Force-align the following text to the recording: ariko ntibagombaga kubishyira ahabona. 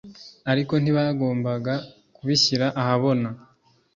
ariko 0.51 0.73
ntibagombaga 0.81 1.73
kubishyira 2.15 2.67
ahabona. 2.81 3.27